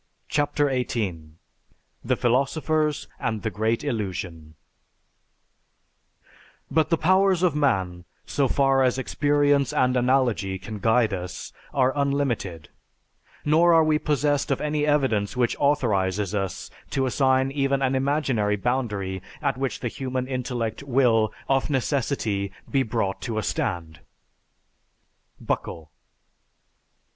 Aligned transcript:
CHAPTER 0.29 0.65
XVIII 0.71 1.33
THE 2.03 2.15
PHILOSOPHERS 2.15 3.07
AND 3.19 3.43
THE 3.43 3.51
GREAT 3.51 3.83
ILLUSION 3.83 4.55
_But 6.73 6.89
the 6.89 6.97
powers 6.97 7.43
of 7.43 7.55
man, 7.55 8.05
so 8.25 8.47
far 8.47 8.81
as 8.81 8.97
experience 8.97 9.71
and 9.71 9.95
analogy 9.95 10.57
can 10.57 10.79
guide 10.79 11.13
us, 11.13 11.53
are 11.71 11.93
unlimited; 11.95 12.69
nor 13.45 13.75
are 13.75 13.83
we 13.83 13.99
possessed 13.99 14.49
of 14.49 14.59
any 14.59 14.87
evidence 14.87 15.37
which 15.37 15.55
authorizes 15.59 16.33
us 16.33 16.71
to 16.89 17.05
assign 17.05 17.51
even 17.51 17.83
an 17.83 17.93
imaginary 17.93 18.55
boundary 18.55 19.21
at 19.39 19.55
which 19.55 19.81
the 19.81 19.87
human 19.87 20.27
intellect 20.27 20.81
will, 20.81 21.31
of 21.47 21.69
necessity, 21.69 22.51
be 22.67 22.81
brought 22.81 23.21
to 23.21 23.37
a 23.37 23.43
stand._ 23.43 23.99
BUCKLE. 25.39 25.91